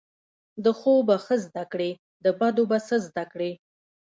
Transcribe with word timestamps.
د 0.63 0.65
ښو 0.79 0.93
به 1.07 1.15
ښه 1.25 1.35
زده 1.45 1.63
کړی، 1.71 1.91
د 2.23 2.25
بدو 2.39 2.63
به 2.71 2.77
څه 2.87 2.95
زده 3.07 3.23
کړی 3.31 3.51